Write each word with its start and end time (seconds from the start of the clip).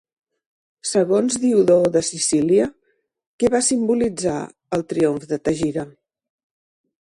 Segons 0.91 1.35
Diodor 1.43 1.89
de 1.95 2.01
Sicília, 2.07 2.65
què 3.43 3.51
va 3.57 3.61
simbolitzar 3.67 4.39
el 4.79 4.87
triomf 4.95 5.29
de 5.35 5.41
Tegira? 5.51 5.87